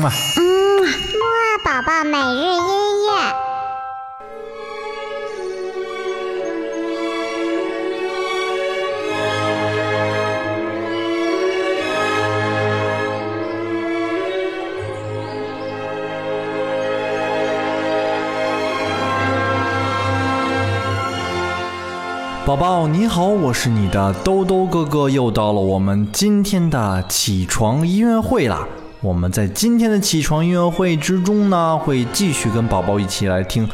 [0.00, 0.42] 嗯啊，嗯，
[0.82, 2.62] 木二宝宝每日音
[3.04, 3.10] 乐。
[22.46, 28.66] 宝宝你好，我是你的兜兜哥哥，又到了我们今天的起床音乐会啦。
[29.02, 33.66] 我们在今天的起床音乐会之中呢，会继续跟宝宝一起来听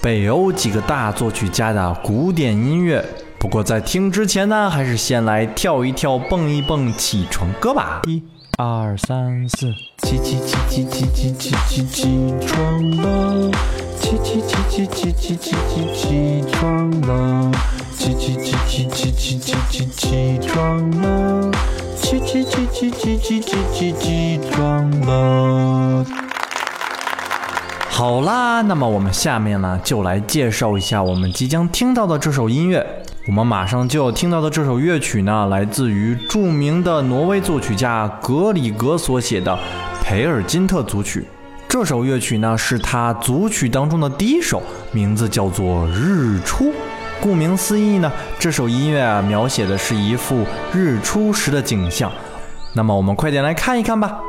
[0.00, 3.04] 北欧几个大作曲家的古典音乐。
[3.38, 8.00] 不过在听之前呢，还是先来跳一跳、蹦一蹦起床歌吧。
[8.06, 8.22] 一、
[8.56, 13.50] 二、三、四，起起起起起起起起起床了，
[14.00, 17.52] 起起起起起起起起起床了，
[17.98, 21.50] 起起起起起起起起起床了，
[22.00, 23.92] 起起起起起起起起
[28.00, 32.82] 好啦，那么我们下面呢，就来介绍一下我们即将听到的这首音乐。
[33.26, 39.52] 我们马上就要听到的这首乐曲呢，来自于著名的挪威作曲家格里格所写的
[40.02, 41.20] 《培尔金特组曲》。
[41.68, 46.64] 这首乐曲呢，是他组曲当中的第一首，名字叫做《日出》。
[47.20, 52.10] 顾名思义呢，这首音乐啊，描写的是一幅日出时的景象。
[52.72, 54.20] 那么我们快点来看一看吧。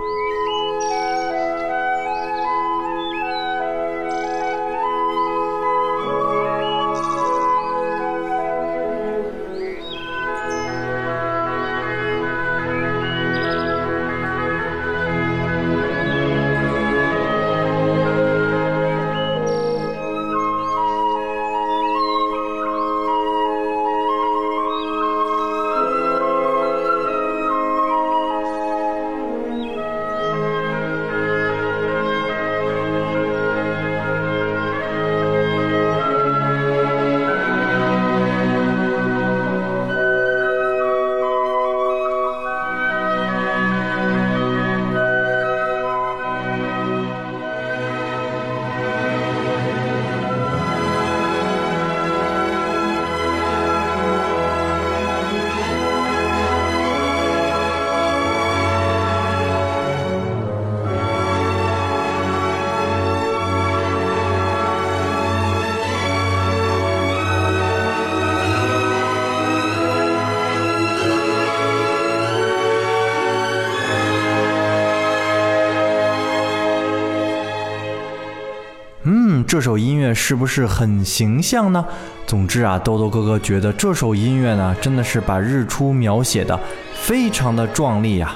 [79.51, 81.83] 这首音乐是不是很形象呢？
[82.25, 86.57] 总之啊，豆豆哥哥觉得这首音乐呢，真的是把日出描写的
[86.93, 88.33] 非常的壮丽呀。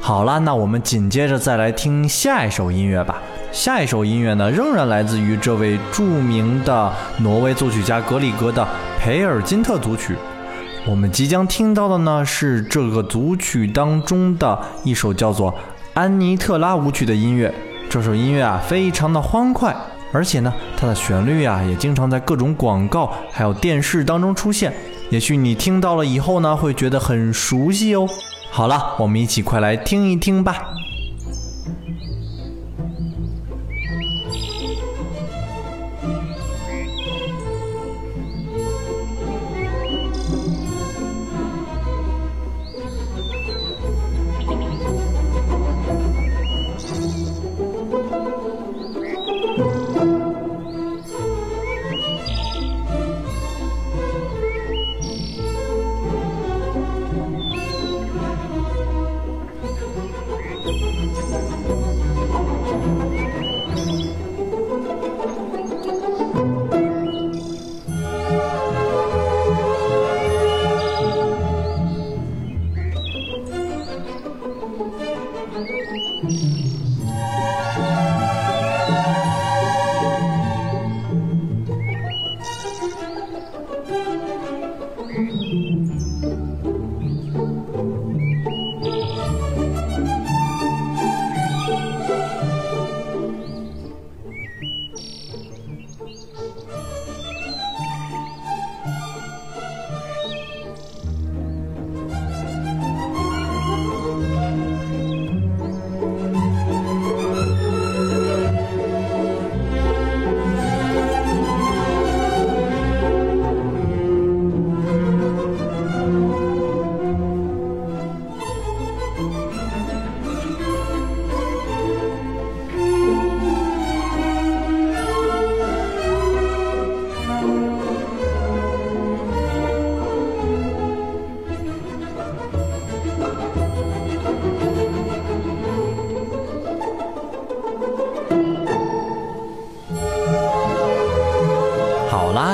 [0.00, 3.22] 好啦，那我们紧接着再来听下一首音乐吧。
[3.52, 8.60] 下一首音乐呢，仍然来自于这位著名的挪威作曲家格里格的
[8.98, 10.14] 《培尔金特组曲》。
[10.84, 15.52] 我们即将听到的呢，是这个组曲当中的一首叫做
[15.94, 17.54] 《安妮特拉舞曲》的音乐。
[17.88, 19.76] 这首音乐啊，非常的欢快，
[20.12, 24.72] 而且呢，它的旋律啊，也经常在各种广告还有电视当中出现。
[25.10, 28.08] 也许你听到了以后呢，会觉得很熟悉哦。
[28.50, 30.70] 好了，我们一起快来听一听吧。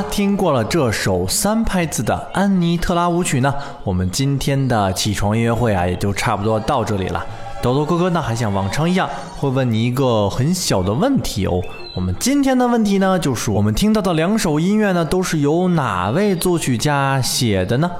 [0.02, 3.54] 听过了这首三拍子的安妮特拉舞曲呢，
[3.84, 7.25] 我们今天的起床音乐会啊，也就差不多到这里了。
[7.62, 9.08] 豆豆哥哥呢，还像往常一样，
[9.38, 11.60] 会问你一个很小的问题哦。
[11.94, 17.90] 我们今天的问题呢，就是我们听到的两首音乐呢，都是由哪位作曲家写的呢？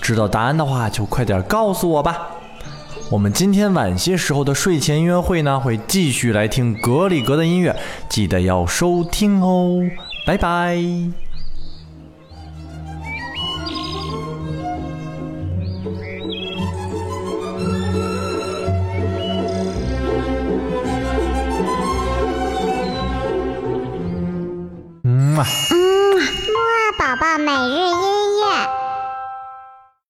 [0.00, 2.28] 知道答案的话，就快点告诉我吧。
[3.10, 7.76] 我们今天晚些时候的睡前音乐会呢，会继续来听格里格的音乐，
[8.08, 9.82] 记得要收听哦，
[10.24, 11.23] 拜拜。